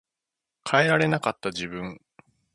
[0.67, 2.01] 変えられなかった自分